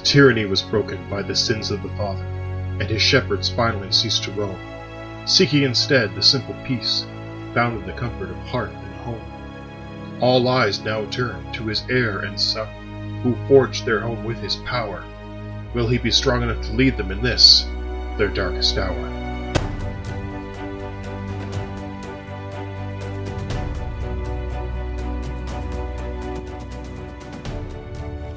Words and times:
tyranny 0.00 0.44
was 0.44 0.62
broken 0.62 1.08
by 1.08 1.22
the 1.22 1.34
sins 1.34 1.70
of 1.70 1.82
the 1.82 1.88
father, 1.90 2.24
and 2.80 2.82
his 2.82 3.02
shepherds 3.02 3.48
finally 3.48 3.92
ceased 3.92 4.24
to 4.24 4.32
roam, 4.32 4.58
seeking 5.26 5.62
instead 5.62 6.14
the 6.14 6.22
simple 6.22 6.56
peace 6.64 7.06
found 7.54 7.80
in 7.80 7.86
the 7.86 7.92
comfort 7.92 8.30
of 8.30 8.36
hearth 8.48 8.74
and 8.74 8.94
home. 8.96 10.20
All 10.20 10.48
eyes 10.48 10.80
now 10.80 11.04
turn 11.06 11.52
to 11.52 11.66
his 11.66 11.84
heir 11.88 12.20
and 12.20 12.38
son, 12.38 12.68
who 13.22 13.36
forged 13.48 13.84
their 13.84 14.00
home 14.00 14.24
with 14.24 14.38
his 14.38 14.56
power. 14.56 15.04
Will 15.74 15.88
he 15.88 15.98
be 15.98 16.10
strong 16.10 16.42
enough 16.42 16.64
to 16.66 16.72
lead 16.72 16.96
them 16.96 17.10
in 17.10 17.22
this, 17.22 17.66
their 18.18 18.28
darkest 18.28 18.76
hour? 18.76 19.19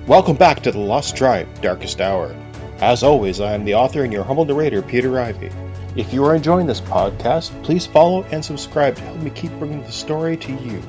Welcome 0.06 0.36
back 0.36 0.60
to 0.64 0.72
The 0.74 0.80
Lost 0.80 1.16
Tribe 1.16 1.48
Darkest 1.62 2.02
Hour. 2.02 2.36
As 2.80 3.04
always, 3.04 3.40
I 3.40 3.54
am 3.54 3.64
the 3.64 3.76
author 3.76 4.04
and 4.04 4.12
your 4.12 4.26
humble 4.26 4.44
narrator, 4.44 4.82
Peter 4.82 5.18
Ivy. 5.18 5.50
If 5.96 6.12
you 6.12 6.26
are 6.26 6.36
enjoying 6.36 6.68
this 6.68 6.82
podcast, 6.82 7.64
please 7.64 7.86
follow 7.86 8.24
and 8.24 8.44
subscribe 8.44 8.98
to 8.98 9.02
help 9.02 9.20
me 9.20 9.30
keep 9.30 9.54
bringing 9.54 9.82
the 9.82 9.94
story 9.94 10.36
to 10.36 10.52
you. 10.52 10.82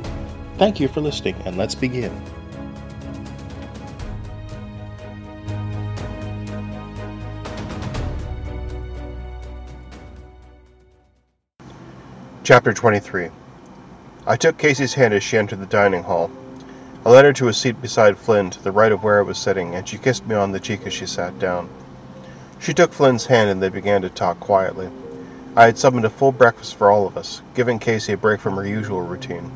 Thank 0.58 0.80
you 0.80 0.88
for 0.88 1.00
listening, 1.00 1.36
and 1.44 1.56
let's 1.56 1.76
begin. 1.76 2.10
Chapter 12.42 12.72
23 12.72 13.30
I 14.26 14.36
took 14.36 14.58
Casey's 14.58 14.94
hand 14.94 15.14
as 15.14 15.22
she 15.22 15.38
entered 15.38 15.60
the 15.60 15.66
dining 15.66 16.02
hall. 16.02 16.32
I 17.06 17.10
led 17.10 17.26
her 17.26 17.34
to 17.34 17.48
a 17.48 17.52
seat 17.52 17.82
beside 17.82 18.16
Flynn, 18.16 18.48
to 18.48 18.62
the 18.62 18.72
right 18.72 18.90
of 18.90 19.04
where 19.04 19.18
I 19.18 19.22
was 19.22 19.36
sitting, 19.36 19.74
and 19.74 19.86
she 19.86 19.98
kissed 19.98 20.26
me 20.26 20.34
on 20.36 20.52
the 20.52 20.60
cheek 20.60 20.86
as 20.86 20.94
she 20.94 21.04
sat 21.04 21.38
down. 21.38 21.68
She 22.58 22.72
took 22.72 22.94
Flynn's 22.94 23.26
hand 23.26 23.50
and 23.50 23.62
they 23.62 23.68
began 23.68 24.00
to 24.02 24.08
talk 24.08 24.40
quietly. 24.40 24.88
I 25.54 25.66
had 25.66 25.76
summoned 25.76 26.06
a 26.06 26.10
full 26.10 26.32
breakfast 26.32 26.76
for 26.76 26.90
all 26.90 27.06
of 27.06 27.18
us, 27.18 27.42
giving 27.54 27.78
Casey 27.78 28.14
a 28.14 28.16
break 28.16 28.40
from 28.40 28.56
her 28.56 28.66
usual 28.66 29.02
routine. 29.02 29.52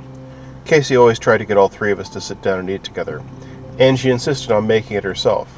Casey 0.66 0.98
always 0.98 1.18
tried 1.18 1.38
to 1.38 1.46
get 1.46 1.56
all 1.56 1.70
three 1.70 1.90
of 1.90 1.98
us 1.98 2.10
to 2.10 2.20
sit 2.20 2.42
down 2.42 2.58
and 2.58 2.68
eat 2.68 2.84
together, 2.84 3.22
and 3.78 3.98
she 3.98 4.10
insisted 4.10 4.52
on 4.52 4.66
making 4.66 4.98
it 4.98 5.04
herself, 5.04 5.48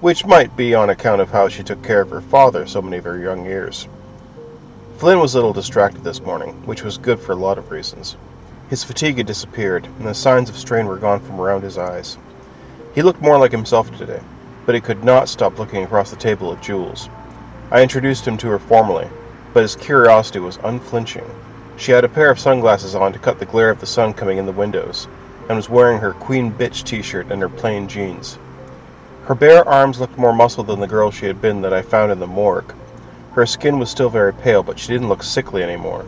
which 0.00 0.26
might 0.26 0.56
be 0.56 0.74
on 0.74 0.90
account 0.90 1.20
of 1.20 1.30
how 1.30 1.48
she 1.48 1.62
took 1.62 1.84
care 1.84 2.00
of 2.00 2.10
her 2.10 2.20
father 2.20 2.66
so 2.66 2.82
many 2.82 2.96
of 2.96 3.04
her 3.04 3.16
young 3.16 3.44
years. 3.44 3.86
Flynn 4.96 5.20
was 5.20 5.34
a 5.34 5.38
little 5.38 5.52
distracted 5.52 6.02
this 6.02 6.20
morning, 6.20 6.66
which 6.66 6.82
was 6.82 6.98
good 6.98 7.20
for 7.20 7.30
a 7.30 7.36
lot 7.36 7.58
of 7.58 7.70
reasons. 7.70 8.16
His 8.68 8.84
fatigue 8.84 9.16
had 9.16 9.26
disappeared, 9.26 9.88
and 9.98 10.06
the 10.06 10.12
signs 10.12 10.50
of 10.50 10.56
strain 10.58 10.84
were 10.84 10.98
gone 10.98 11.20
from 11.20 11.40
around 11.40 11.62
his 11.62 11.78
eyes. 11.78 12.18
He 12.94 13.00
looked 13.00 13.22
more 13.22 13.38
like 13.38 13.50
himself 13.50 13.90
today, 13.96 14.20
but 14.66 14.74
he 14.74 14.82
could 14.82 15.02
not 15.02 15.30
stop 15.30 15.58
looking 15.58 15.84
across 15.84 16.10
the 16.10 16.16
table 16.16 16.52
at 16.52 16.62
Jules. 16.62 17.08
I 17.70 17.82
introduced 17.82 18.28
him 18.28 18.36
to 18.38 18.48
her 18.48 18.58
formally, 18.58 19.08
but 19.54 19.62
his 19.62 19.74
curiosity 19.74 20.40
was 20.40 20.58
unflinching. 20.62 21.24
She 21.78 21.92
had 21.92 22.04
a 22.04 22.10
pair 22.10 22.30
of 22.30 22.38
sunglasses 22.38 22.94
on 22.94 23.14
to 23.14 23.18
cut 23.18 23.38
the 23.38 23.46
glare 23.46 23.70
of 23.70 23.80
the 23.80 23.86
sun 23.86 24.12
coming 24.12 24.36
in 24.36 24.44
the 24.44 24.52
windows, 24.52 25.08
and 25.48 25.56
was 25.56 25.70
wearing 25.70 26.00
her 26.00 26.12
Queen 26.12 26.52
Bitch 26.52 26.84
t-shirt 26.84 27.30
and 27.30 27.40
her 27.40 27.48
plain 27.48 27.88
jeans. 27.88 28.38
Her 29.24 29.34
bare 29.34 29.66
arms 29.66 29.98
looked 29.98 30.18
more 30.18 30.34
muscled 30.34 30.66
than 30.66 30.80
the 30.80 30.86
girl 30.86 31.10
she 31.10 31.24
had 31.24 31.40
been 31.40 31.62
that 31.62 31.72
I 31.72 31.80
found 31.80 32.12
in 32.12 32.20
the 32.20 32.26
morgue. 32.26 32.74
Her 33.32 33.46
skin 33.46 33.78
was 33.78 33.88
still 33.88 34.10
very 34.10 34.34
pale, 34.34 34.62
but 34.62 34.78
she 34.78 34.88
didn't 34.88 35.08
look 35.08 35.22
sickly 35.22 35.62
anymore. 35.62 36.04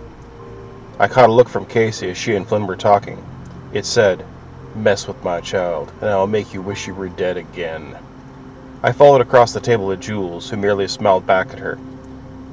I 1.00 1.08
caught 1.08 1.30
a 1.30 1.32
look 1.32 1.48
from 1.48 1.64
Casey 1.64 2.10
as 2.10 2.18
she 2.18 2.36
and 2.36 2.46
Flynn 2.46 2.66
were 2.66 2.76
talking. 2.76 3.24
It 3.72 3.86
said, 3.86 4.22
Mess 4.76 5.08
with 5.08 5.24
my 5.24 5.40
child, 5.40 5.90
and 6.02 6.10
I'll 6.10 6.26
make 6.26 6.52
you 6.52 6.60
wish 6.60 6.86
you 6.86 6.94
were 6.94 7.08
dead 7.08 7.38
again. 7.38 7.96
I 8.82 8.92
followed 8.92 9.22
across 9.22 9.54
the 9.54 9.60
table 9.60 9.88
to 9.88 9.96
Jules, 9.96 10.50
who 10.50 10.58
merely 10.58 10.86
smiled 10.88 11.26
back 11.26 11.54
at 11.54 11.60
her. 11.60 11.78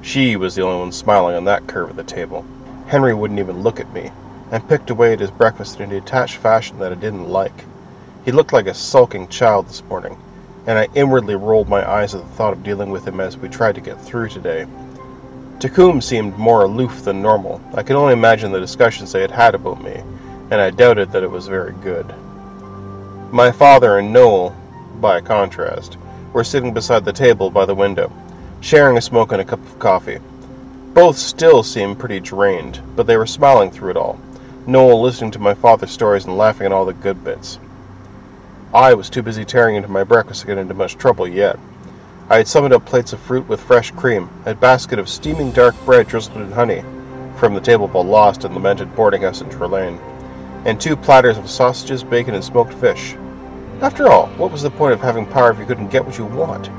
She 0.02 0.38
was 0.38 0.56
the 0.56 0.62
only 0.62 0.80
one 0.80 0.94
smiling 0.94 1.36
on 1.36 1.44
that 1.44 1.68
curve 1.68 1.90
of 1.90 1.98
the 1.98 2.06
table. 2.06 2.46
Henry 2.88 3.14
wouldn't 3.14 3.42
even 3.42 3.64
look 3.64 3.82
at 3.82 3.94
me, 3.94 4.12
and 4.50 4.70
picked 4.70 4.92
away 4.92 5.12
at 5.12 5.20
his 5.20 5.30
breakfast 5.30 5.82
in 5.82 5.92
a 5.92 6.00
detached 6.00 6.38
fashion 6.38 6.80
that 6.80 6.94
I 6.94 6.96
didn't 6.96 7.28
like. 7.28 7.66
He 8.24 8.32
looked 8.32 8.54
like 8.54 8.68
a 8.68 8.74
sulking 8.74 9.28
child 9.28 9.68
this 9.68 9.84
morning, 9.84 10.18
and 10.66 10.80
I 10.80 10.88
inwardly 10.96 11.36
rolled 11.36 11.68
my 11.68 11.86
eyes 11.86 12.16
at 12.16 12.22
the 12.22 12.36
thought 12.36 12.54
of 12.54 12.64
dealing 12.64 12.92
with 12.92 13.06
him 13.06 13.20
as 13.20 13.36
we 13.36 13.50
tried 13.50 13.76
to 13.76 13.82
get 13.82 14.00
through 14.00 14.30
today. 14.30 14.66
Tecum 15.60 16.04
seemed 16.04 16.38
more 16.38 16.64
aloof 16.64 17.04
than 17.04 17.24
normal. 17.24 17.60
I 17.74 17.82
could 17.82 17.96
only 17.96 18.14
imagine 18.14 18.52
the 18.52 18.60
discussions 18.60 19.12
they 19.12 19.22
had 19.22 19.32
had 19.32 19.56
about 19.56 19.84
me, 19.84 20.04
and 20.52 20.62
I 20.62 20.70
doubted 20.70 21.12
that 21.12 21.24
it 21.24 21.32
was 21.32 21.48
very 21.48 21.74
good. 21.74 22.14
My 23.32 23.52
father 23.52 23.98
and 23.98 24.14
Noel, 24.14 24.56
by 25.02 25.22
contrast, 25.22 25.98
were 26.32 26.44
sitting 26.44 26.74
beside 26.74 27.06
the 27.06 27.14
table 27.14 27.50
by 27.50 27.66
the 27.66 27.74
window, 27.74 28.12
sharing 28.62 28.98
a 28.98 29.02
smoke 29.02 29.32
and 29.32 29.42
a 29.42 29.46
cup 29.46 29.60
of 29.60 29.80
coffee. 29.80 30.20
Both 30.94 31.18
still 31.18 31.64
seemed 31.64 31.98
pretty 31.98 32.20
drained, 32.20 32.80
but 32.96 33.08
they 33.08 33.18
were 33.18 33.26
smiling 33.26 33.72
through 33.72 33.92
it 33.92 33.98
all, 33.98 34.20
Noel 34.68 35.02
listening 35.02 35.32
to 35.32 35.40
my 35.40 35.54
father's 35.56 35.92
stories 35.92 36.26
and 36.26 36.38
laughing 36.38 36.68
at 36.68 36.72
all 36.72 36.86
the 36.86 36.94
good 36.94 37.24
bits. 37.24 37.58
I 38.74 38.94
was 38.94 39.10
too 39.10 39.24
busy 39.24 39.46
tearing 39.46 39.76
into 39.76 39.88
my 39.88 40.04
breakfast 40.04 40.42
to 40.42 40.48
get 40.48 40.58
into 40.58 40.74
much 40.74 40.98
trouble 40.98 41.28
yet. 41.28 41.58
I 42.30 42.36
had 42.36 42.48
summoned 42.50 42.74
up 42.74 42.86
plates 42.86 43.14
of 43.14 43.22
fruit 43.22 43.48
with 43.48 43.62
fresh 43.62 43.92
cream, 43.92 44.30
a 44.46 44.54
basket 44.54 45.00
of 45.00 45.08
steaming 45.08 45.52
dark 45.52 45.76
bread 45.86 46.10
drizzled 46.10 46.36
in 46.36 46.52
honey, 46.52 46.84
from 47.38 47.54
the 47.54 47.62
table 47.62 47.86
of 47.86 47.94
a 47.96 48.02
lost 48.02 48.44
and 48.44 48.54
lamented 48.54 48.94
boarding 48.98 49.22
house 49.22 49.40
in 49.40 49.50
Trelane, 49.50 49.98
and 50.66 50.80
two 50.80 50.98
platters 50.98 51.38
of 51.38 51.50
sausages, 51.50 52.04
bacon, 52.04 52.36
and 52.36 52.44
smoked 52.44 52.74
fish. 52.74 53.16
After 53.80 54.10
all, 54.10 54.28
what 54.36 54.52
was 54.52 54.62
the 54.62 54.70
point 54.70 54.92
of 54.92 55.00
having 55.00 55.26
power 55.26 55.52
if 55.52 55.58
you 55.60 55.66
couldn't 55.66 55.88
get 55.88 56.06
what 56.06 56.18
you 56.18 56.26
want? 56.26 56.70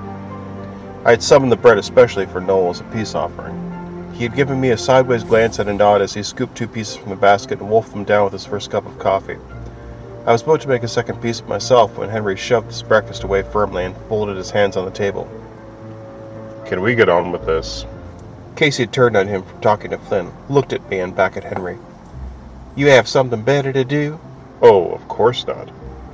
I 1.06 1.12
had 1.12 1.22
summoned 1.22 1.50
the 1.50 1.56
bread 1.56 1.78
especially 1.78 2.26
for 2.26 2.42
Noel 2.42 2.68
as 2.68 2.80
a 2.80 2.84
peace 2.84 3.14
offering. 3.14 4.12
He 4.12 4.24
had 4.24 4.36
given 4.36 4.60
me 4.60 4.72
a 4.72 4.76
sideways 4.76 5.24
glance 5.24 5.58
and 5.58 5.70
a 5.70 5.72
nod 5.72 6.02
as 6.02 6.12
he 6.12 6.22
scooped 6.22 6.58
two 6.58 6.68
pieces 6.68 6.96
from 6.96 7.08
the 7.08 7.16
basket 7.16 7.60
and 7.60 7.70
wolfed 7.70 7.92
them 7.92 8.04
down 8.04 8.24
with 8.24 8.34
his 8.34 8.44
first 8.44 8.70
cup 8.70 8.84
of 8.84 8.98
coffee. 8.98 9.38
I 10.28 10.32
was 10.32 10.42
about 10.42 10.60
to 10.60 10.68
make 10.68 10.82
a 10.82 10.88
second 10.88 11.22
piece 11.22 11.42
myself 11.44 11.96
when 11.96 12.10
Henry 12.10 12.36
shoved 12.36 12.66
his 12.66 12.82
breakfast 12.82 13.22
away 13.22 13.40
firmly 13.40 13.86
and 13.86 13.96
folded 14.10 14.36
his 14.36 14.50
hands 14.50 14.76
on 14.76 14.84
the 14.84 14.90
table. 14.90 15.26
Can 16.66 16.82
we 16.82 16.94
get 16.94 17.08
on 17.08 17.32
with 17.32 17.46
this? 17.46 17.86
Casey 18.54 18.86
turned 18.86 19.16
on 19.16 19.26
him 19.26 19.42
from 19.42 19.58
talking 19.62 19.90
to 19.92 19.96
Flynn, 19.96 20.30
looked 20.50 20.74
at 20.74 20.86
me 20.90 21.00
and 21.00 21.16
back 21.16 21.38
at 21.38 21.44
Henry. 21.44 21.78
You 22.76 22.88
have 22.88 23.08
something 23.08 23.40
better 23.40 23.72
to 23.72 23.86
do? 23.86 24.20
Oh, 24.60 24.90
of 24.90 25.08
course 25.08 25.46
not, 25.46 25.70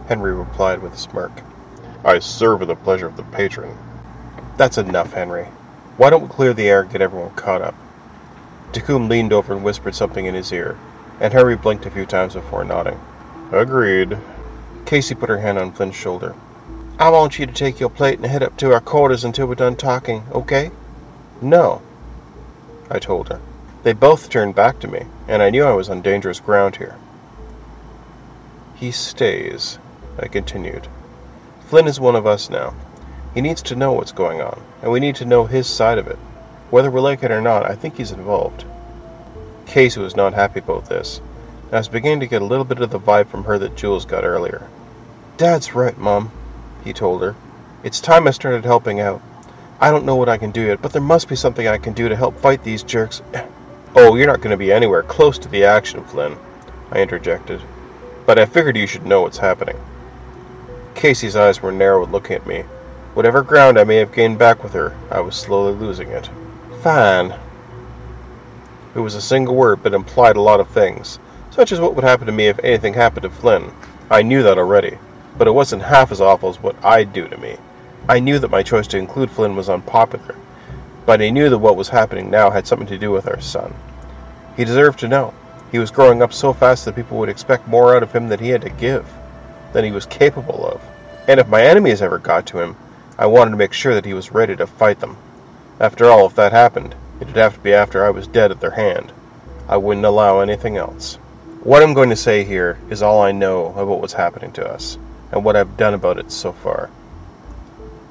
Henry 0.06 0.32
replied 0.32 0.80
with 0.80 0.94
a 0.94 0.96
smirk. 0.96 1.32
I 2.04 2.20
serve 2.20 2.60
with 2.60 2.68
the 2.68 2.76
pleasure 2.76 3.08
of 3.08 3.16
the 3.16 3.24
patron. 3.24 3.76
That's 4.56 4.78
enough, 4.78 5.12
Henry. 5.12 5.48
Why 5.96 6.10
don't 6.10 6.22
we 6.22 6.28
clear 6.28 6.54
the 6.54 6.68
air 6.68 6.82
and 6.82 6.90
get 6.92 7.02
everyone 7.02 7.34
caught 7.34 7.62
up? 7.62 7.74
Tecum 8.70 9.08
leaned 9.08 9.32
over 9.32 9.52
and 9.52 9.64
whispered 9.64 9.96
something 9.96 10.24
in 10.24 10.34
his 10.34 10.52
ear, 10.52 10.78
and 11.18 11.32
Henry 11.32 11.56
blinked 11.56 11.86
a 11.86 11.90
few 11.90 12.06
times 12.06 12.34
before 12.34 12.62
nodding. 12.62 13.00
Agreed. 13.54 14.18
Casey 14.84 15.14
put 15.14 15.28
her 15.28 15.38
hand 15.38 15.58
on 15.58 15.70
Flynn's 15.70 15.94
shoulder. 15.94 16.34
I 16.98 17.10
want 17.10 17.38
you 17.38 17.46
to 17.46 17.52
take 17.52 17.78
your 17.78 17.88
plate 17.88 18.18
and 18.18 18.26
head 18.26 18.42
up 18.42 18.56
to 18.56 18.72
our 18.72 18.80
quarters 18.80 19.24
until 19.24 19.46
we're 19.46 19.54
done 19.54 19.76
talking, 19.76 20.24
okay? 20.32 20.72
No, 21.40 21.80
I 22.90 22.98
told 22.98 23.28
her. 23.28 23.40
They 23.84 23.92
both 23.92 24.28
turned 24.28 24.56
back 24.56 24.80
to 24.80 24.88
me, 24.88 25.06
and 25.28 25.40
I 25.40 25.50
knew 25.50 25.62
I 25.62 25.72
was 25.72 25.88
on 25.88 26.02
dangerous 26.02 26.40
ground 26.40 26.74
here. 26.74 26.96
He 28.74 28.90
stays, 28.90 29.78
I 30.18 30.26
continued. 30.26 30.88
Flynn 31.68 31.86
is 31.86 32.00
one 32.00 32.16
of 32.16 32.26
us 32.26 32.50
now. 32.50 32.74
He 33.34 33.40
needs 33.40 33.62
to 33.62 33.76
know 33.76 33.92
what's 33.92 34.10
going 34.10 34.40
on, 34.40 34.60
and 34.82 34.90
we 34.90 34.98
need 34.98 35.16
to 35.16 35.24
know 35.24 35.44
his 35.46 35.68
side 35.68 35.98
of 35.98 36.08
it. 36.08 36.18
Whether 36.70 36.90
we 36.90 37.00
like 37.00 37.22
it 37.22 37.30
or 37.30 37.40
not, 37.40 37.70
I 37.70 37.76
think 37.76 37.96
he's 37.96 38.10
involved. 38.10 38.64
Casey 39.66 40.00
was 40.00 40.16
not 40.16 40.34
happy 40.34 40.58
about 40.58 40.86
this, 40.86 41.20
I 41.72 41.78
was 41.78 41.88
beginning 41.88 42.20
to 42.20 42.26
get 42.26 42.42
a 42.42 42.44
little 42.44 42.64
bit 42.64 42.80
of 42.80 42.90
the 42.90 43.00
vibe 43.00 43.28
from 43.28 43.44
her 43.44 43.58
that 43.58 43.74
Jules 43.74 44.04
got 44.04 44.24
earlier. 44.24 44.68
Dad's 45.38 45.74
right, 45.74 45.96
Mom, 45.96 46.30
he 46.84 46.92
told 46.92 47.22
her. 47.22 47.34
It's 47.82 48.00
time 48.00 48.28
I 48.28 48.32
started 48.32 48.64
helping 48.64 49.00
out. 49.00 49.22
I 49.80 49.90
don't 49.90 50.04
know 50.04 50.16
what 50.16 50.28
I 50.28 50.36
can 50.36 50.50
do 50.50 50.60
yet, 50.60 50.82
but 50.82 50.92
there 50.92 51.02
must 51.02 51.26
be 51.26 51.36
something 51.36 51.66
I 51.66 51.78
can 51.78 51.94
do 51.94 52.08
to 52.08 52.16
help 52.16 52.38
fight 52.38 52.62
these 52.62 52.82
jerks. 52.82 53.22
oh, 53.96 54.14
you're 54.14 54.26
not 54.26 54.42
going 54.42 54.50
to 54.50 54.58
be 54.58 54.72
anywhere 54.72 55.02
close 55.02 55.38
to 55.38 55.48
the 55.48 55.64
action, 55.64 56.04
Flynn, 56.04 56.36
I 56.92 57.00
interjected. 57.00 57.62
But 58.26 58.38
I 58.38 58.44
figured 58.44 58.76
you 58.76 58.86
should 58.86 59.06
know 59.06 59.22
what's 59.22 59.38
happening. 59.38 59.76
Casey's 60.94 61.34
eyes 61.34 61.62
were 61.62 61.72
narrowed 61.72 62.10
looking 62.10 62.36
at 62.36 62.46
me. 62.46 62.62
Whatever 63.14 63.42
ground 63.42 63.78
I 63.78 63.84
may 63.84 63.96
have 63.96 64.12
gained 64.12 64.38
back 64.38 64.62
with 64.62 64.74
her, 64.74 64.94
I 65.10 65.20
was 65.20 65.34
slowly 65.34 65.72
losing 65.72 66.10
it. 66.10 66.28
Fine. 66.82 67.34
It 68.94 69.00
was 69.00 69.14
a 69.14 69.20
single 69.20 69.54
word, 69.54 69.82
but 69.82 69.94
implied 69.94 70.36
a 70.36 70.42
lot 70.42 70.60
of 70.60 70.68
things 70.68 71.18
such 71.54 71.70
as 71.70 71.78
what 71.78 71.94
would 71.94 72.04
happen 72.04 72.26
to 72.26 72.32
me 72.32 72.48
if 72.48 72.58
anything 72.64 72.94
happened 72.94 73.22
to 73.22 73.30
Flynn. 73.30 73.70
I 74.10 74.22
knew 74.22 74.42
that 74.42 74.58
already, 74.58 74.98
but 75.38 75.46
it 75.46 75.52
wasn't 75.52 75.82
half 75.82 76.10
as 76.10 76.20
awful 76.20 76.48
as 76.48 76.60
what 76.60 76.74
I'd 76.84 77.12
do 77.12 77.28
to 77.28 77.36
me. 77.36 77.56
I 78.08 78.18
knew 78.18 78.40
that 78.40 78.50
my 78.50 78.64
choice 78.64 78.88
to 78.88 78.98
include 78.98 79.30
Flynn 79.30 79.54
was 79.54 79.68
unpopular, 79.68 80.34
but 81.06 81.22
I 81.22 81.30
knew 81.30 81.48
that 81.48 81.58
what 81.58 81.76
was 81.76 81.88
happening 81.88 82.28
now 82.28 82.50
had 82.50 82.66
something 82.66 82.88
to 82.88 82.98
do 82.98 83.12
with 83.12 83.28
our 83.28 83.40
son. 83.40 83.72
He 84.56 84.64
deserved 84.64 84.98
to 85.00 85.08
know. 85.08 85.32
He 85.70 85.78
was 85.78 85.92
growing 85.92 86.22
up 86.22 86.32
so 86.32 86.52
fast 86.52 86.84
that 86.86 86.96
people 86.96 87.18
would 87.18 87.28
expect 87.28 87.68
more 87.68 87.94
out 87.94 88.02
of 88.02 88.10
him 88.10 88.28
than 88.28 88.40
he 88.40 88.48
had 88.48 88.62
to 88.62 88.70
give, 88.70 89.06
than 89.72 89.84
he 89.84 89.92
was 89.92 90.06
capable 90.06 90.66
of. 90.66 90.82
And 91.28 91.38
if 91.38 91.46
my 91.46 91.62
enemies 91.62 92.02
ever 92.02 92.18
got 92.18 92.46
to 92.46 92.58
him, 92.58 92.76
I 93.16 93.26
wanted 93.26 93.52
to 93.52 93.56
make 93.56 93.72
sure 93.72 93.94
that 93.94 94.04
he 94.04 94.14
was 94.14 94.32
ready 94.32 94.56
to 94.56 94.66
fight 94.66 94.98
them. 94.98 95.16
After 95.78 96.06
all, 96.06 96.26
if 96.26 96.34
that 96.34 96.50
happened, 96.50 96.96
it'd 97.20 97.36
have 97.36 97.54
to 97.54 97.60
be 97.60 97.74
after 97.74 98.04
I 98.04 98.10
was 98.10 98.26
dead 98.26 98.50
at 98.50 98.60
their 98.60 98.72
hand. 98.72 99.12
I 99.68 99.76
wouldn't 99.76 100.04
allow 100.04 100.40
anything 100.40 100.76
else. 100.76 101.16
What 101.64 101.82
I'm 101.82 101.94
going 101.94 102.10
to 102.10 102.16
say 102.16 102.44
here 102.44 102.78
is 102.90 103.00
all 103.00 103.22
I 103.22 103.32
know 103.32 103.68
about 103.68 103.98
what's 103.98 104.12
happening 104.12 104.52
to 104.52 104.70
us, 104.70 104.98
and 105.32 105.42
what 105.42 105.56
I've 105.56 105.78
done 105.78 105.94
about 105.94 106.18
it 106.18 106.30
so 106.30 106.52
far. 106.52 106.90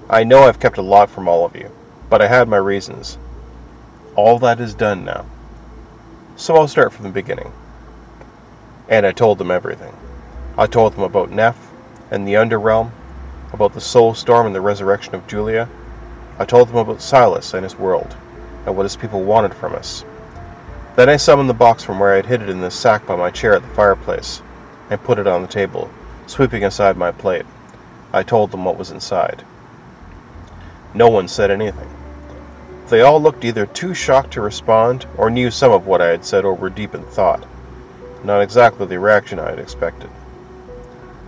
I 0.10 0.24
know 0.24 0.42
I've 0.42 0.60
kept 0.60 0.80
a 0.80 0.82
lot 0.82 1.12
from 1.12 1.28
all 1.28 1.46
of 1.46 1.56
you, 1.56 1.70
but 2.10 2.20
I 2.20 2.28
had 2.28 2.48
my 2.48 2.58
reasons. 2.58 3.16
All 4.16 4.40
that 4.40 4.60
is 4.60 4.74
done 4.74 5.06
now. 5.06 5.28
So 6.36 6.56
I'll 6.56 6.68
start 6.68 6.94
from 6.94 7.04
the 7.04 7.12
beginning. 7.12 7.54
And 8.90 9.06
I 9.06 9.12
told 9.12 9.38
them 9.38 9.52
everything. 9.52 9.94
I 10.58 10.66
told 10.66 10.94
them 10.94 11.04
about 11.04 11.30
Neph 11.30 11.70
and 12.10 12.28
the 12.28 12.34
Underrealm, 12.34 12.90
about 13.54 13.76
the 13.76 13.82
Soul 13.82 14.16
Storm 14.16 14.48
and 14.48 14.56
the 14.56 14.62
resurrection 14.62 15.14
of 15.14 15.28
Julia. 15.28 15.70
I 16.40 16.46
told 16.46 16.70
them 16.70 16.78
about 16.78 17.04
Silas 17.04 17.54
and 17.54 17.64
his 17.64 17.78
world, 17.78 18.16
and 18.66 18.76
what 18.76 18.82
his 18.88 18.96
people 18.96 19.22
wanted 19.22 19.54
from 19.54 19.76
us. 19.76 20.04
Then 20.96 21.10
I 21.10 21.18
summoned 21.18 21.50
the 21.50 21.56
box 21.56 21.84
from 21.84 22.00
where 22.00 22.14
I 22.14 22.18
had 22.18 22.28
hid 22.28 22.44
it 22.44 22.50
in 22.50 22.62
the 22.62 22.70
sack 22.70 23.08
by 23.08 23.16
my 23.16 23.32
chair 23.32 23.56
at 23.56 23.64
the 23.64 23.68
fireplace, 23.70 24.42
and 24.92 25.04
put 25.04 25.18
it 25.18 25.26
on 25.26 25.42
the 25.42 25.48
table, 25.48 25.90
sweeping 26.28 26.64
aside 26.64 26.98
my 26.98 27.12
plate. 27.12 27.46
I 28.14 28.22
told 28.22 28.52
them 28.52 28.64
what 28.64 28.78
was 28.78 28.92
inside. 28.92 29.44
No 30.94 31.10
one 31.10 31.28
said 31.28 31.50
anything. 31.50 31.90
They 32.90 33.02
all 33.02 33.20
looked 33.20 33.44
either 33.44 33.66
too 33.66 33.96
shocked 33.96 34.34
to 34.34 34.42
respond 34.42 35.08
or 35.18 35.32
knew 35.32 35.50
some 35.50 35.72
of 35.72 35.88
what 35.88 36.02
I 36.02 36.10
had 36.10 36.26
said 36.26 36.46
or 36.46 36.54
were 36.54 36.70
deep 36.70 36.94
in 36.94 37.04
thought. 37.04 37.44
Not 38.24 38.42
exactly 38.42 38.86
the 38.86 39.00
reaction 39.00 39.40
I 39.40 39.50
had 39.50 39.60
expected. 39.60 40.12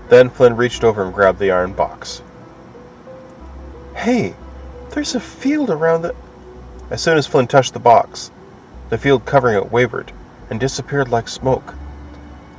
Then 0.09 0.29
Flynn 0.29 0.57
reached 0.57 0.83
over 0.83 1.03
and 1.03 1.13
grabbed 1.13 1.39
the 1.39 1.49
iron 1.51 1.73
box. 1.73 2.21
Hey, 3.95 4.35
there's 4.91 5.15
a 5.15 5.19
field 5.19 5.71
around 5.71 6.03
the. 6.03 6.13
As 6.91 7.01
soon 7.01 7.17
as 7.17 7.25
Flynn 7.25 7.47
touched 7.47 7.73
the 7.73 7.79
box, 7.79 8.29
the 8.89 8.97
field 8.97 9.25
covering 9.25 9.55
it 9.55 9.71
wavered 9.71 10.11
and 10.49 10.59
disappeared 10.59 11.09
like 11.09 11.27
smoke. 11.27 11.73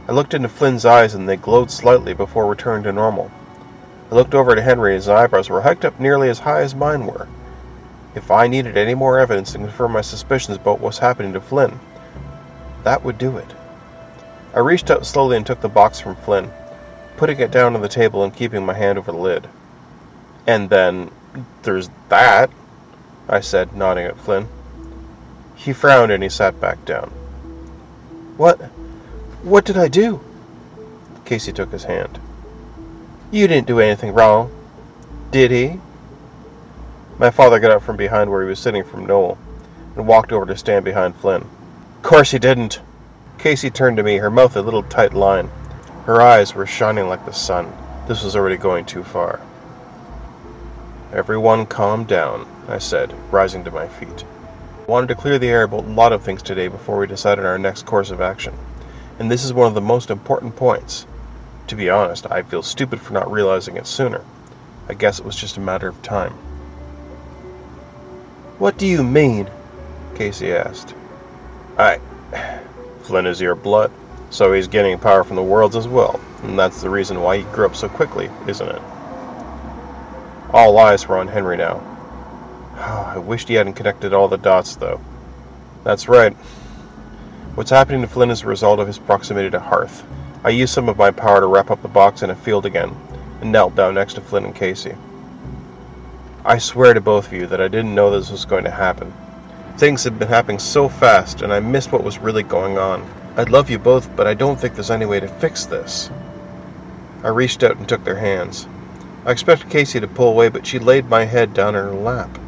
I 0.08 0.12
looked 0.12 0.34
into 0.34 0.48
Flynn's 0.48 0.84
eyes 0.84 1.14
and 1.14 1.28
they 1.28 1.36
glowed 1.36 1.70
slightly 1.70 2.14
before 2.14 2.46
returning 2.46 2.84
to 2.84 2.92
normal. 2.92 3.30
I 4.10 4.14
looked 4.14 4.34
over 4.34 4.52
at 4.52 4.58
Henry 4.58 4.92
and 4.92 4.96
his 4.96 5.08
eyebrows 5.08 5.50
were 5.50 5.60
hiked 5.60 5.84
up 5.84 5.98
nearly 5.98 6.28
as 6.28 6.38
high 6.38 6.62
as 6.62 6.74
mine 6.74 7.06
were. 7.06 7.28
If 8.14 8.30
I 8.30 8.46
needed 8.46 8.76
any 8.76 8.94
more 8.94 9.18
evidence 9.18 9.52
to 9.52 9.58
confirm 9.58 9.92
my 9.92 10.00
suspicions 10.00 10.56
about 10.56 10.80
what 10.80 10.88
was 10.88 10.98
happening 10.98 11.32
to 11.34 11.40
Flynn, 11.40 11.78
that 12.84 13.04
would 13.04 13.18
do 13.18 13.36
it. 13.36 13.54
I 14.54 14.60
reached 14.60 14.90
out 14.90 15.04
slowly 15.04 15.36
and 15.36 15.44
took 15.44 15.60
the 15.60 15.68
box 15.68 16.00
from 16.00 16.16
Flynn, 16.16 16.50
putting 17.16 17.40
it 17.40 17.50
down 17.50 17.74
on 17.74 17.82
the 17.82 17.88
table 17.88 18.24
and 18.24 18.34
keeping 18.34 18.64
my 18.64 18.74
hand 18.74 18.96
over 18.96 19.12
the 19.12 19.18
lid. 19.18 19.46
And 20.46 20.70
then, 20.70 21.10
there's 21.62 21.90
that, 22.08 22.50
I 23.28 23.40
said, 23.40 23.76
nodding 23.76 24.06
at 24.06 24.16
Flynn. 24.16 24.48
He 25.56 25.72
frowned 25.72 26.12
and 26.12 26.22
he 26.22 26.28
sat 26.28 26.60
back 26.60 26.84
down. 26.84 27.10
What? 28.36 28.60
What 29.42 29.64
did 29.64 29.76
I 29.76 29.88
do? 29.88 30.20
Casey 31.24 31.52
took 31.52 31.72
his 31.72 31.84
hand. 31.84 32.20
You 33.32 33.48
didn't 33.48 33.66
do 33.66 33.80
anything 33.80 34.14
wrong, 34.14 34.50
did 35.32 35.50
he? 35.50 35.80
My 37.18 37.30
father 37.30 37.58
got 37.58 37.72
up 37.72 37.82
from 37.82 37.96
behind 37.96 38.30
where 38.30 38.42
he 38.42 38.48
was 38.48 38.60
sitting 38.60 38.84
from 38.84 39.06
Noel 39.06 39.38
and 39.96 40.06
walked 40.06 40.30
over 40.32 40.46
to 40.46 40.56
stand 40.56 40.84
behind 40.84 41.16
Flynn. 41.16 41.44
Course 42.02 42.30
he 42.30 42.38
didn't. 42.38 42.80
Casey 43.38 43.70
turned 43.70 43.96
to 43.96 44.02
me, 44.02 44.18
her 44.18 44.30
mouth 44.30 44.54
a 44.56 44.62
little 44.62 44.82
tight 44.82 45.14
line. 45.14 45.50
Her 46.04 46.20
eyes 46.20 46.54
were 46.54 46.66
shining 46.66 47.08
like 47.08 47.24
the 47.24 47.32
sun. 47.32 47.72
This 48.06 48.22
was 48.22 48.36
already 48.36 48.56
going 48.56 48.84
too 48.84 49.02
far. 49.02 49.40
Everyone 51.12 51.66
calm 51.66 52.04
down, 52.04 52.46
I 52.68 52.78
said, 52.78 53.12
rising 53.32 53.64
to 53.64 53.70
my 53.70 53.88
feet. 53.88 54.24
Wanted 54.86 55.08
to 55.08 55.14
clear 55.16 55.40
the 55.40 55.48
air 55.48 55.64
about 55.64 55.84
a 55.84 55.88
lot 55.88 56.12
of 56.12 56.22
things 56.22 56.42
today 56.42 56.68
before 56.68 56.98
we 56.98 57.08
decided 57.08 57.44
our 57.44 57.58
next 57.58 57.86
course 57.86 58.12
of 58.12 58.20
action. 58.20 58.54
And 59.18 59.28
this 59.28 59.42
is 59.42 59.52
one 59.52 59.66
of 59.66 59.74
the 59.74 59.80
most 59.80 60.10
important 60.10 60.54
points. 60.54 61.06
To 61.68 61.74
be 61.74 61.90
honest, 61.90 62.30
I 62.30 62.42
feel 62.42 62.62
stupid 62.62 63.00
for 63.00 63.12
not 63.12 63.32
realizing 63.32 63.76
it 63.76 63.88
sooner. 63.88 64.24
I 64.88 64.94
guess 64.94 65.18
it 65.18 65.24
was 65.24 65.34
just 65.34 65.56
a 65.56 65.60
matter 65.60 65.88
of 65.88 66.02
time. 66.02 66.34
What 68.58 68.78
do 68.78 68.86
you 68.86 69.02
mean? 69.02 69.50
Casey 70.14 70.52
asked. 70.52 70.94
I. 71.76 71.98
Flynn 73.02 73.26
is 73.26 73.40
your 73.40 73.56
blood, 73.56 73.90
so 74.30 74.52
he's 74.52 74.68
getting 74.68 75.00
power 75.00 75.24
from 75.24 75.34
the 75.34 75.42
worlds 75.42 75.74
as 75.74 75.88
well, 75.88 76.20
and 76.44 76.56
that's 76.56 76.80
the 76.80 76.90
reason 76.90 77.20
why 77.20 77.38
he 77.38 77.42
grew 77.42 77.66
up 77.66 77.74
so 77.74 77.88
quickly, 77.88 78.30
isn't 78.46 78.68
it? 78.68 78.82
All 80.52 80.78
eyes 80.78 81.08
were 81.08 81.18
on 81.18 81.26
Henry 81.26 81.56
now. 81.56 81.95
I 82.78 83.18
wished 83.18 83.48
he 83.48 83.54
hadn't 83.54 83.72
connected 83.74 84.12
all 84.12 84.28
the 84.28 84.36
dots, 84.36 84.76
though. 84.76 85.00
That's 85.82 86.08
right. 86.08 86.34
What's 87.54 87.70
happening 87.70 88.02
to 88.02 88.06
Flynn 88.06 88.30
is 88.30 88.42
a 88.42 88.46
result 88.46 88.80
of 88.80 88.86
his 88.86 88.98
proximity 88.98 89.50
to 89.50 89.60
Hearth. 89.60 90.04
I 90.44 90.50
used 90.50 90.74
some 90.74 90.90
of 90.90 90.98
my 90.98 91.10
power 91.10 91.40
to 91.40 91.46
wrap 91.46 91.70
up 91.70 91.80
the 91.80 91.88
box 91.88 92.22
in 92.22 92.28
a 92.28 92.36
field 92.36 92.66
again, 92.66 92.94
and 93.40 93.50
knelt 93.50 93.74
down 93.74 93.94
next 93.94 94.14
to 94.14 94.20
Flynn 94.20 94.44
and 94.44 94.54
Casey. 94.54 94.94
I 96.44 96.58
swear 96.58 96.92
to 96.92 97.00
both 97.00 97.28
of 97.28 97.32
you 97.32 97.46
that 97.46 97.60
I 97.60 97.68
didn't 97.68 97.94
know 97.94 98.10
this 98.10 98.30
was 98.30 98.44
going 98.44 98.64
to 98.64 98.70
happen. 98.70 99.12
Things 99.78 100.04
had 100.04 100.18
been 100.18 100.28
happening 100.28 100.58
so 100.58 100.88
fast, 100.88 101.40
and 101.40 101.52
I 101.52 101.60
missed 101.60 101.90
what 101.90 102.04
was 102.04 102.18
really 102.18 102.42
going 102.42 102.78
on. 102.78 103.08
I 103.36 103.44
love 103.44 103.70
you 103.70 103.78
both, 103.78 104.14
but 104.14 104.26
I 104.26 104.34
don't 104.34 104.60
think 104.60 104.74
there's 104.74 104.90
any 104.90 105.06
way 105.06 105.20
to 105.20 105.28
fix 105.28 105.66
this. 105.66 106.10
I 107.24 107.28
reached 107.28 107.62
out 107.62 107.76
and 107.76 107.88
took 107.88 108.04
their 108.04 108.16
hands. 108.16 108.68
I 109.24 109.32
expected 109.32 109.70
Casey 109.70 109.98
to 109.98 110.08
pull 110.08 110.28
away, 110.28 110.50
but 110.50 110.66
she 110.66 110.78
laid 110.78 111.08
my 111.08 111.24
head 111.24 111.54
down 111.54 111.74
in 111.74 111.82
her 111.82 111.90
lap. 111.90 112.38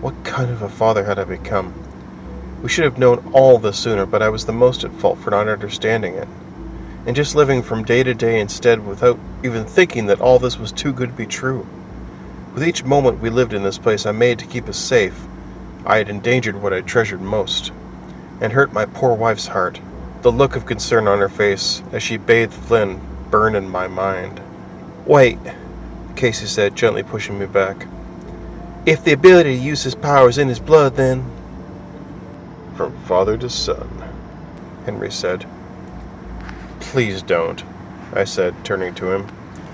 What 0.00 0.22
kind 0.22 0.50
of 0.52 0.62
a 0.62 0.68
father 0.68 1.02
had 1.02 1.18
I 1.18 1.24
become? 1.24 1.74
We 2.62 2.68
should 2.68 2.84
have 2.84 2.98
known 2.98 3.32
all 3.32 3.58
this 3.58 3.76
sooner, 3.76 4.06
but 4.06 4.22
I 4.22 4.28
was 4.28 4.46
the 4.46 4.52
most 4.52 4.84
at 4.84 4.92
fault 4.92 5.18
for 5.18 5.30
not 5.30 5.48
understanding 5.48 6.14
it. 6.14 6.28
And 7.04 7.16
just 7.16 7.34
living 7.34 7.62
from 7.62 7.82
day 7.82 8.04
to 8.04 8.14
day 8.14 8.38
instead 8.38 8.86
without 8.86 9.18
even 9.42 9.64
thinking 9.64 10.06
that 10.06 10.20
all 10.20 10.38
this 10.38 10.56
was 10.56 10.70
too 10.70 10.92
good 10.92 11.08
to 11.08 11.16
be 11.16 11.26
true. 11.26 11.66
With 12.54 12.62
each 12.62 12.84
moment 12.84 13.20
we 13.20 13.28
lived 13.28 13.54
in 13.54 13.64
this 13.64 13.78
place 13.78 14.06
I 14.06 14.12
made 14.12 14.38
to 14.38 14.46
keep 14.46 14.68
us 14.68 14.76
safe, 14.76 15.20
I 15.84 15.96
had 15.96 16.08
endangered 16.08 16.62
what 16.62 16.72
I 16.72 16.80
treasured 16.80 17.20
most, 17.20 17.72
and 18.40 18.52
hurt 18.52 18.72
my 18.72 18.86
poor 18.86 19.14
wife's 19.14 19.48
heart. 19.48 19.80
The 20.22 20.30
look 20.30 20.54
of 20.54 20.64
concern 20.64 21.08
on 21.08 21.18
her 21.18 21.28
face 21.28 21.82
as 21.90 22.04
she 22.04 22.18
bathed 22.18 22.54
Flynn 22.54 23.00
burned 23.32 23.56
in 23.56 23.68
my 23.68 23.88
mind. 23.88 24.40
Wait, 25.06 25.38
Casey 26.14 26.46
said, 26.46 26.76
gently 26.76 27.02
pushing 27.02 27.36
me 27.36 27.46
back. 27.46 27.84
If 28.88 29.04
the 29.04 29.12
ability 29.12 29.54
to 29.54 29.62
use 29.62 29.82
his 29.82 29.94
power 29.94 30.30
is 30.30 30.38
in 30.38 30.48
his 30.48 30.60
blood, 30.60 30.96
then. 30.96 31.22
From 32.74 32.96
father 33.04 33.36
to 33.36 33.50
son, 33.50 33.86
Henry 34.86 35.10
said. 35.10 35.44
Please 36.80 37.20
don't, 37.20 37.62
I 38.14 38.24
said, 38.24 38.54
turning 38.64 38.94
to 38.94 39.12
him. 39.12 39.26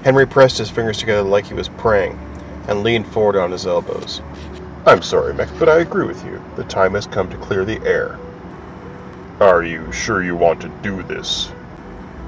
Henry 0.02 0.26
pressed 0.26 0.59
his 0.59 0.68
fingers 0.68 0.99
together 0.99 1.23
like 1.23 1.47
he 1.47 1.54
was 1.54 1.68
praying 1.68 2.18
and 2.66 2.83
leaned 2.83 3.06
forward 3.06 3.37
on 3.37 3.52
his 3.52 3.68
elbows. 3.68 4.21
I'm 4.85 5.00
sorry, 5.00 5.33
Mick, 5.33 5.61
but 5.61 5.68
I 5.68 5.78
agree 5.78 6.09
with 6.09 6.25
you. 6.25 6.42
The 6.56 6.64
time 6.64 6.94
has 6.94 7.06
come 7.06 7.30
to 7.30 7.37
clear 7.37 7.64
the 7.64 7.80
air. 7.87 8.18
Are 9.38 9.62
you 9.62 9.92
sure 9.92 10.25
you 10.25 10.35
want 10.35 10.61
to 10.62 10.68
do 10.83 11.04
this? 11.04 11.52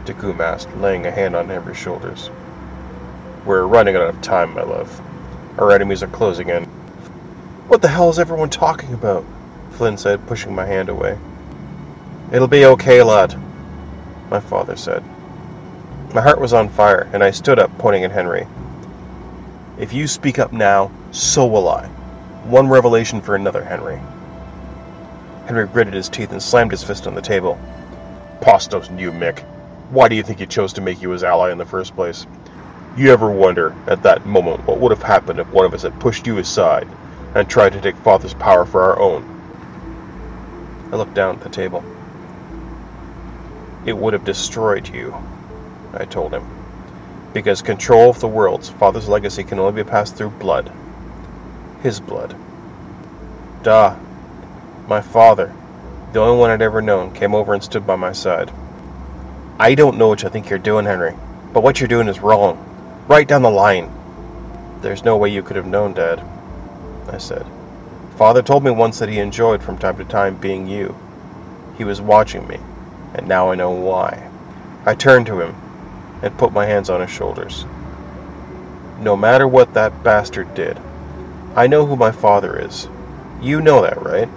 Takum 0.05 0.39
asked, 0.39 0.73
laying 0.77 1.05
a 1.05 1.11
hand 1.11 1.35
on 1.35 1.49
Henry's 1.49 1.79
shoulders. 1.79 2.31
We're 3.45 3.67
running 3.67 3.97
out 3.97 4.07
of 4.07 4.23
time, 4.23 4.55
my 4.55 4.63
love. 4.63 5.01
Our 5.59 5.73
enemies 5.73 6.05
are 6.05 6.09
closing 6.09 6.51
in. 6.51 6.76
What 7.69 7.83
the 7.83 7.89
hell 7.89 8.11
is 8.11 8.21
everyone 8.21 8.51
talking 8.51 8.95
about? 8.95 9.25
Flynn 9.73 9.99
said, 9.99 10.29
pushing 10.29 10.55
my 10.55 10.65
hand 10.65 10.89
away. 10.89 11.19
It'll 12.33 12.47
be 12.47 12.65
okay, 12.65 13.03
lad, 13.03 13.35
my 14.31 14.39
father 14.39 14.77
said. 14.77 15.03
My 16.15 16.21
heart 16.21 16.41
was 16.41 16.53
on 16.53 16.69
fire, 16.69 17.09
and 17.13 17.25
I 17.25 17.33
stood 17.33 17.59
up, 17.59 17.77
pointing 17.77 18.05
at 18.05 18.13
Henry. 18.13 18.47
If 19.79 19.93
you 19.93 20.07
speak 20.07 20.39
up 20.39 20.53
now, 20.53 20.93
so 21.11 21.45
will 21.47 21.69
I. 21.69 21.89
One 22.45 22.69
revelation 22.69 23.21
for 23.21 23.35
another, 23.35 23.65
Henry. 23.65 24.01
Henry 25.47 25.67
gritted 25.67 25.95
his 25.95 26.09
teeth 26.09 26.31
and 26.31 26.41
slammed 26.41 26.71
his 26.71 26.85
fist 26.85 27.09
on 27.09 27.17
the 27.17 27.21
table. 27.21 27.59
Postos 28.41 28.97
you, 28.97 29.11
Mick. 29.11 29.41
Why 29.91 30.07
do 30.07 30.15
you 30.15 30.23
think 30.23 30.39
he 30.39 30.47
chose 30.47 30.75
to 30.75 30.81
make 30.81 31.03
you 31.03 31.11
his 31.11 31.25
ally 31.25 31.51
in 31.51 31.59
the 31.59 31.67
first 31.67 31.97
place? 31.97 32.29
You 32.97 33.13
ever 33.13 33.29
wonder, 33.29 33.75
at 33.89 34.05
that 34.05 34.25
moment, 34.25 34.69
what 34.69 34.79
would 34.79 34.93
have 34.93 35.03
happened 35.03 35.41
if 35.41 35.49
one 35.49 35.67
of 35.67 35.75
us 35.75 35.83
had 35.83 35.99
pushed 35.99 36.29
you 36.29 36.39
aside 36.39 36.87
and 37.35 37.49
tried 37.49 37.73
to 37.73 37.81
take 37.81 37.97
Father's 37.97 38.35
power 38.35 38.65
for 38.65 38.83
our 38.83 38.99
own? 38.99 40.89
I 40.93 40.97
looked 40.97 41.15
down 41.15 41.37
at 41.37 41.43
the 41.43 41.49
table. 41.49 41.85
It 43.85 43.97
would 43.97 44.13
have 44.13 44.25
destroyed 44.25 44.89
you, 44.89 45.15
I 45.93 46.05
told 46.05 46.33
him. 46.33 46.45
Because 47.33 47.63
control 47.63 48.11
of 48.11 48.21
the 48.21 48.29
worlds, 48.29 48.69
Father's 48.69 49.09
legacy 49.09 49.45
can 49.45 49.59
only 49.59 49.83
be 49.83 49.89
passed 49.89 50.17
through 50.17 50.31
blood. 50.31 50.73
His 51.83 52.01
blood. 52.01 52.35
Duh. 53.63 53.97
My 54.89 55.01
father, 55.01 55.53
the 56.13 56.21
only 56.21 56.39
one 56.39 56.51
I'd 56.51 56.63
ever 56.63 56.81
known, 56.81 57.13
came 57.13 57.35
over 57.35 57.53
and 57.53 57.63
stood 57.63 57.87
by 57.87 57.97
my 57.97 58.13
side. 58.13 58.51
I 59.59 59.75
don't 59.75 59.99
know 59.99 60.09
what 60.09 60.23
you 60.23 60.29
think 60.29 60.49
you're 60.49 60.59
doing, 60.59 60.85
Henry, 60.85 61.15
but 61.53 61.63
what 61.63 61.81
you're 61.81 61.89
doing 61.89 62.09
is 62.09 62.21
wrong 62.21 62.63
right 63.09 63.27
down 63.27 63.43
the 63.43 63.51
line. 63.51 63.91
There's 64.81 65.05
no 65.05 65.17
way 65.17 65.31
you 65.31 65.43
could 65.43 65.57
have 65.57 65.67
known, 65.67 65.95
Dad, 65.95 66.23
I 67.09 67.19
said. 67.19 67.47
Father 68.17 68.43
told 68.43 68.65
me 68.65 68.71
once 68.71 68.99
that 68.99 69.09
he 69.09 69.19
enjoyed 69.19 69.63
from 69.63 69.79
time 69.79 69.99
to 69.99 70.05
time 70.05 70.37
being 70.37 70.67
you. 70.67 70.97
He 71.77 71.85
was 71.85 72.01
watching 72.01 72.47
me, 72.49 72.59
and 73.15 73.29
now 73.29 73.51
I 73.51 73.55
know 73.55 73.71
why. 73.71 74.31
I 74.87 74.95
turned 74.95 75.27
to 75.27 75.41
him 75.41 75.55
and 76.23 76.39
put 76.39 76.53
my 76.53 76.65
hands 76.65 76.89
on 76.89 77.01
his 77.01 77.11
shoulders. 77.11 77.67
No 79.01 79.17
matter 79.17 79.47
what 79.47 79.75
that 79.75 80.03
bastard 80.03 80.55
did, 80.55 80.79
I 81.55 81.67
know 81.67 81.85
who 81.85 81.97
my 81.97 82.13
father 82.13 82.59
is. 82.59 82.89
You 83.43 83.61
know 83.61 83.83
that, 83.83 84.03
right? 84.03 84.29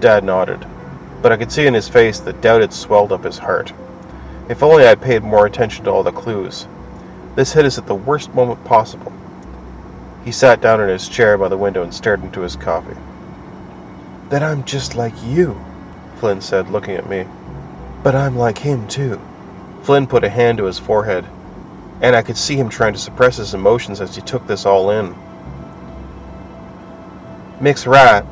Dad 0.00 0.24
nodded, 0.24 0.66
but 1.22 1.30
I 1.32 1.36
could 1.36 1.52
see 1.52 1.66
in 1.66 1.74
his 1.74 1.88
face 1.88 2.20
that 2.20 2.40
doubt 2.40 2.60
had 2.60 2.72
swelled 2.72 3.12
up 3.12 3.24
his 3.24 3.38
heart. 3.38 3.72
If 4.48 4.62
only 4.62 4.86
I'd 4.86 5.00
paid 5.00 5.22
more 5.22 5.46
attention 5.46 5.84
to 5.84 5.90
all 5.90 6.02
the 6.02 6.12
clues. 6.12 6.66
This 7.36 7.52
hit 7.52 7.64
us 7.64 7.78
at 7.78 7.86
the 7.86 7.94
worst 7.94 8.34
moment 8.34 8.64
possible. 8.64 9.12
He 10.24 10.32
sat 10.32 10.60
down 10.60 10.80
in 10.80 10.88
his 10.88 11.08
chair 11.08 11.38
by 11.38 11.48
the 11.48 11.56
window 11.56 11.82
and 11.82 11.94
stared 11.94 12.22
into 12.22 12.40
his 12.40 12.56
coffee. 12.56 12.96
Then 14.28 14.42
I'm 14.42 14.64
just 14.64 14.94
like 14.94 15.14
you, 15.24 15.58
Flynn 16.16 16.40
said, 16.40 16.70
looking 16.70 16.96
at 16.96 17.08
me. 17.08 17.26
But 18.02 18.14
I'm 18.14 18.36
like 18.36 18.58
him, 18.58 18.88
too. 18.88 19.20
Flynn 19.82 20.06
put 20.06 20.24
a 20.24 20.28
hand 20.28 20.58
to 20.58 20.64
his 20.64 20.78
forehead, 20.78 21.24
and 22.02 22.14
I 22.14 22.22
could 22.22 22.36
see 22.36 22.56
him 22.56 22.68
trying 22.68 22.92
to 22.92 22.98
suppress 22.98 23.36
his 23.36 23.54
emotions 23.54 24.00
as 24.00 24.14
he 24.14 24.22
took 24.22 24.46
this 24.46 24.66
all 24.66 24.90
in. 24.90 25.14
Mick's 27.60 27.86
right, 27.86 28.24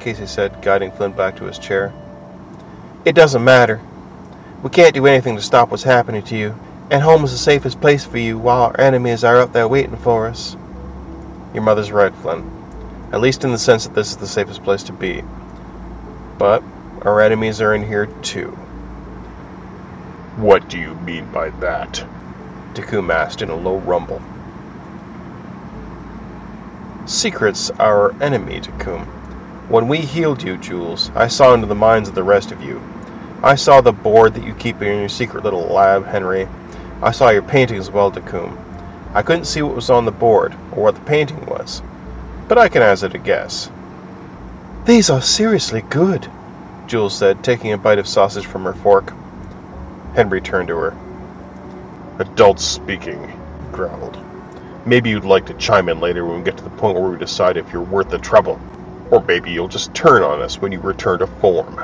Casey 0.00 0.26
said, 0.26 0.62
guiding 0.62 0.90
Flynn 0.92 1.12
back 1.12 1.36
to 1.36 1.44
his 1.44 1.58
chair. 1.58 1.92
It 3.04 3.14
doesn't 3.14 3.44
matter. 3.44 3.80
We 4.62 4.70
can't 4.70 4.94
do 4.94 5.06
anything 5.06 5.36
to 5.36 5.42
stop 5.42 5.70
what's 5.70 5.82
happening 5.82 6.22
to 6.24 6.36
you, 6.36 6.58
and 6.90 7.02
home 7.02 7.24
is 7.24 7.32
the 7.32 7.38
safest 7.38 7.80
place 7.80 8.04
for 8.04 8.18
you 8.18 8.38
while 8.38 8.62
our 8.62 8.80
enemies 8.80 9.24
are 9.24 9.38
up 9.38 9.52
there 9.52 9.68
waiting 9.68 9.96
for 9.96 10.26
us. 10.26 10.56
Your 11.54 11.62
mother's 11.62 11.90
right, 11.90 12.14
Flynn. 12.14 12.50
At 13.12 13.20
least 13.20 13.44
in 13.44 13.52
the 13.52 13.58
sense 13.58 13.86
that 13.86 13.94
this 13.94 14.10
is 14.10 14.16
the 14.18 14.26
safest 14.26 14.62
place 14.62 14.82
to 14.84 14.92
be. 14.92 15.22
But 16.36 16.62
our 17.02 17.20
enemies 17.20 17.60
are 17.60 17.74
in 17.74 17.86
here 17.86 18.06
too. 18.06 18.50
What 20.36 20.68
do 20.68 20.78
you 20.78 20.94
mean 20.94 21.32
by 21.32 21.50
that? 21.50 22.04
Takum 22.74 23.12
asked 23.12 23.42
in 23.42 23.50
a 23.50 23.56
low 23.56 23.78
rumble. 23.78 24.22
Secrets 27.06 27.70
are 27.70 28.12
our 28.12 28.22
enemy, 28.22 28.60
Takum. 28.60 29.06
When 29.68 29.88
we 29.88 29.98
healed 29.98 30.42
you, 30.42 30.58
Jules, 30.58 31.10
I 31.14 31.28
saw 31.28 31.54
into 31.54 31.66
the 31.66 31.74
minds 31.74 32.08
of 32.08 32.14
the 32.14 32.22
rest 32.22 32.52
of 32.52 32.62
you. 32.62 32.82
I 33.42 33.54
saw 33.54 33.80
the 33.80 33.92
board 33.92 34.34
that 34.34 34.44
you 34.44 34.52
keep 34.54 34.82
in 34.82 35.00
your 35.00 35.08
secret 35.08 35.44
little 35.44 35.62
lab, 35.62 36.06
Henry. 36.06 36.46
I 37.02 37.12
saw 37.12 37.30
your 37.30 37.42
paintings 37.42 37.88
as 37.88 37.90
well, 37.90 38.12
Takum. 38.12 38.67
I 39.14 39.22
couldn't 39.22 39.46
see 39.46 39.62
what 39.62 39.74
was 39.74 39.90
on 39.90 40.04
the 40.04 40.12
board, 40.12 40.54
or 40.72 40.84
what 40.84 40.94
the 40.94 41.00
painting 41.00 41.46
was, 41.46 41.82
but 42.46 42.58
I 42.58 42.68
can 42.68 42.82
hazard 42.82 43.14
a 43.14 43.18
guess. 43.18 43.70
These 44.84 45.10
are 45.10 45.22
seriously 45.22 45.82
good, 45.82 46.30
Jules 46.86 47.16
said, 47.16 47.44
taking 47.44 47.72
a 47.72 47.78
bite 47.78 47.98
of 47.98 48.08
sausage 48.08 48.46
from 48.46 48.64
her 48.64 48.74
fork. 48.74 49.12
Henry 50.14 50.40
turned 50.40 50.68
to 50.68 50.76
her. 50.76 50.96
Adults 52.18 52.64
speaking, 52.64 53.28
he 53.28 53.72
growled. 53.72 54.18
Maybe 54.86 55.10
you'd 55.10 55.24
like 55.24 55.46
to 55.46 55.54
chime 55.54 55.88
in 55.88 56.00
later 56.00 56.24
when 56.24 56.38
we 56.38 56.44
get 56.44 56.56
to 56.56 56.64
the 56.64 56.70
point 56.70 56.98
where 56.98 57.10
we 57.10 57.18
decide 57.18 57.56
if 57.56 57.72
you're 57.72 57.82
worth 57.82 58.08
the 58.08 58.18
trouble. 58.18 58.58
Or 59.10 59.22
maybe 59.22 59.50
you'll 59.50 59.68
just 59.68 59.94
turn 59.94 60.22
on 60.22 60.40
us 60.40 60.60
when 60.60 60.72
you 60.72 60.80
return 60.80 61.18
to 61.18 61.26
form. 61.26 61.78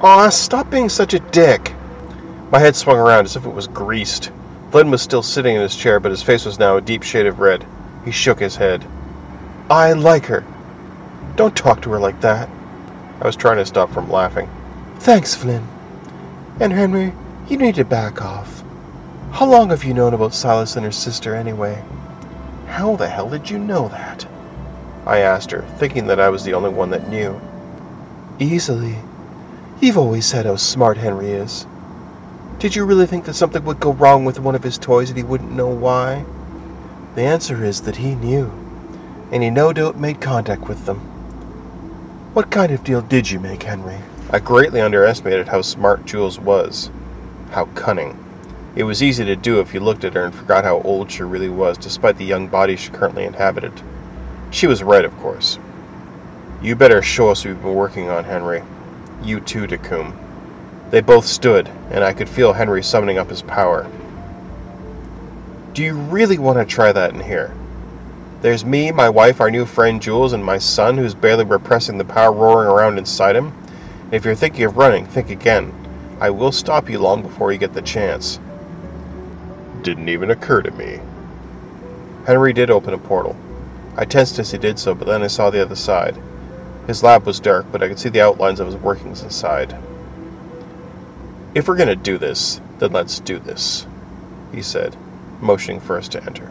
Aw, 0.00 0.28
stop 0.28 0.70
being 0.70 0.88
such 0.88 1.14
a 1.14 1.18
dick. 1.18 1.72
My 2.50 2.58
head 2.60 2.76
swung 2.76 2.96
around 2.96 3.24
as 3.24 3.36
if 3.36 3.44
it 3.44 3.52
was 3.52 3.66
greased. 3.66 4.30
Flynn 4.70 4.90
was 4.90 5.00
still 5.00 5.22
sitting 5.22 5.56
in 5.56 5.62
his 5.62 5.76
chair, 5.76 5.98
but 5.98 6.10
his 6.10 6.22
face 6.22 6.44
was 6.44 6.58
now 6.58 6.76
a 6.76 6.82
deep 6.82 7.02
shade 7.02 7.26
of 7.26 7.40
red. 7.40 7.64
He 8.04 8.10
shook 8.10 8.38
his 8.38 8.56
head. 8.56 8.84
I 9.70 9.94
like 9.94 10.26
her. 10.26 10.44
Don't 11.36 11.56
talk 11.56 11.82
to 11.82 11.90
her 11.90 11.98
like 11.98 12.20
that. 12.20 12.48
I 13.20 13.26
was 13.26 13.36
trying 13.36 13.56
to 13.56 13.66
stop 13.66 13.92
from 13.92 14.10
laughing. 14.10 14.48
Thanks, 14.98 15.34
Flynn. 15.34 15.66
And 16.60 16.72
Henry, 16.72 17.12
you 17.48 17.56
need 17.56 17.76
to 17.76 17.84
back 17.84 18.22
off. 18.22 18.62
How 19.30 19.46
long 19.46 19.70
have 19.70 19.84
you 19.84 19.94
known 19.94 20.14
about 20.14 20.34
Silas 20.34 20.76
and 20.76 20.84
her 20.84 20.92
sister, 20.92 21.34
anyway? 21.34 21.82
How 22.66 22.96
the 22.96 23.08
hell 23.08 23.30
did 23.30 23.48
you 23.48 23.58
know 23.58 23.88
that? 23.88 24.26
I 25.06 25.20
asked 25.20 25.50
her, 25.52 25.62
thinking 25.78 26.08
that 26.08 26.20
I 26.20 26.28
was 26.28 26.44
the 26.44 26.54
only 26.54 26.70
one 26.70 26.90
that 26.90 27.08
knew. 27.08 27.40
Easily. 28.38 28.96
You've 29.80 29.98
always 29.98 30.26
said 30.26 30.44
how 30.44 30.56
smart 30.56 30.98
Henry 30.98 31.30
is. 31.30 31.66
Did 32.58 32.74
you 32.74 32.84
really 32.84 33.06
think 33.06 33.26
that 33.26 33.34
something 33.34 33.64
would 33.66 33.78
go 33.78 33.92
wrong 33.92 34.24
with 34.24 34.40
one 34.40 34.56
of 34.56 34.64
his 34.64 34.78
toys 34.78 35.10
and 35.10 35.16
he 35.16 35.22
wouldn't 35.22 35.52
know 35.52 35.68
why? 35.68 36.24
The 37.14 37.22
answer 37.22 37.62
is 37.62 37.82
that 37.82 37.94
he 37.94 38.16
knew, 38.16 38.50
and 39.30 39.44
he 39.44 39.50
no 39.50 39.72
doubt 39.72 39.96
made 39.96 40.20
contact 40.20 40.62
with 40.62 40.84
them. 40.84 40.98
What 42.34 42.50
kind 42.50 42.72
of 42.72 42.82
deal 42.82 43.00
did 43.00 43.30
you 43.30 43.38
make, 43.38 43.62
Henry? 43.62 43.98
I 44.30 44.40
greatly 44.40 44.80
underestimated 44.80 45.46
how 45.46 45.62
smart 45.62 46.04
Jules 46.04 46.40
was. 46.40 46.90
How 47.52 47.66
cunning. 47.76 48.18
It 48.74 48.82
was 48.82 49.04
easy 49.04 49.24
to 49.26 49.36
do 49.36 49.60
if 49.60 49.72
you 49.72 49.78
looked 49.78 50.02
at 50.02 50.14
her 50.14 50.24
and 50.24 50.34
forgot 50.34 50.64
how 50.64 50.82
old 50.82 51.12
she 51.12 51.22
really 51.22 51.48
was, 51.48 51.78
despite 51.78 52.18
the 52.18 52.24
young 52.24 52.48
body 52.48 52.74
she 52.74 52.90
currently 52.90 53.22
inhabited. 53.22 53.72
She 54.50 54.66
was 54.66 54.82
right, 54.82 55.04
of 55.04 55.16
course. 55.18 55.60
You 56.60 56.74
better 56.74 57.02
show 57.02 57.28
us 57.28 57.44
what 57.44 57.50
you've 57.50 57.62
been 57.62 57.74
working 57.74 58.10
on, 58.10 58.24
Henry. 58.24 58.64
You 59.22 59.38
too, 59.38 59.68
Takum. 59.68 60.12
They 60.90 61.02
both 61.02 61.26
stood, 61.26 61.68
and 61.90 62.02
I 62.02 62.14
could 62.14 62.28
feel 62.28 62.52
Henry 62.52 62.82
summoning 62.82 63.18
up 63.18 63.28
his 63.28 63.42
power. 63.42 63.86
Do 65.74 65.82
you 65.82 65.94
really 65.94 66.38
want 66.38 66.58
to 66.58 66.64
try 66.64 66.90
that 66.90 67.12
in 67.12 67.20
here? 67.20 67.54
There's 68.40 68.64
me, 68.64 68.90
my 68.90 69.10
wife, 69.10 69.40
our 69.40 69.50
new 69.50 69.66
friend 69.66 70.00
Jules, 70.00 70.32
and 70.32 70.44
my 70.44 70.58
son 70.58 70.96
who's 70.96 71.14
barely 71.14 71.44
repressing 71.44 71.98
the 71.98 72.04
power 72.04 72.32
roaring 72.32 72.70
around 72.70 72.96
inside 72.96 73.36
him. 73.36 73.52
If 74.10 74.24
you're 74.24 74.34
thinking 74.34 74.64
of 74.64 74.76
running, 74.76 75.06
think 75.06 75.28
again. 75.28 75.72
I 76.20 76.30
will 76.30 76.52
stop 76.52 76.88
you 76.88 76.98
long 76.98 77.22
before 77.22 77.52
you 77.52 77.58
get 77.58 77.74
the 77.74 77.82
chance. 77.82 78.40
Didn't 79.82 80.08
even 80.08 80.30
occur 80.30 80.62
to 80.62 80.70
me. 80.70 81.00
Henry 82.26 82.52
did 82.52 82.70
open 82.70 82.94
a 82.94 82.98
portal. 82.98 83.36
I 83.96 84.04
tensed 84.04 84.38
as 84.38 84.50
he 84.50 84.58
did 84.58 84.78
so, 84.78 84.94
but 84.94 85.06
then 85.06 85.22
I 85.22 85.26
saw 85.26 85.50
the 85.50 85.62
other 85.62 85.76
side. 85.76 86.16
His 86.86 87.02
lab 87.02 87.26
was 87.26 87.40
dark, 87.40 87.66
but 87.70 87.82
I 87.82 87.88
could 87.88 87.98
see 87.98 88.08
the 88.08 88.22
outlines 88.22 88.60
of 88.60 88.66
his 88.66 88.76
workings 88.76 89.22
inside. 89.22 89.76
If 91.54 91.66
we're 91.66 91.76
going 91.76 91.88
to 91.88 91.96
do 91.96 92.18
this, 92.18 92.60
then 92.78 92.92
let's 92.92 93.20
do 93.20 93.38
this, 93.38 93.86
he 94.52 94.62
said, 94.62 94.96
motioning 95.40 95.80
for 95.80 95.96
us 95.96 96.08
to 96.08 96.22
enter. 96.22 96.50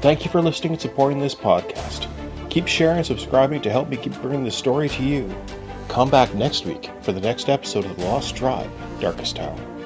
Thank 0.00 0.24
you 0.24 0.30
for 0.30 0.40
listening 0.40 0.72
and 0.72 0.80
supporting 0.80 1.18
this 1.20 1.34
podcast. 1.34 2.08
Keep 2.50 2.66
sharing 2.66 2.98
and 2.98 3.06
subscribing 3.06 3.62
to 3.62 3.70
help 3.70 3.88
me 3.88 3.96
keep 3.96 4.14
bringing 4.22 4.44
the 4.44 4.50
story 4.50 4.88
to 4.88 5.02
you. 5.02 5.32
Come 5.88 6.10
back 6.10 6.34
next 6.34 6.66
week 6.66 6.90
for 7.02 7.12
the 7.12 7.20
next 7.20 7.48
episode 7.48 7.84
of 7.84 7.96
The 7.96 8.04
Lost 8.04 8.36
Tribe 8.36 8.70
Darkest 9.00 9.38
Hour. 9.38 9.77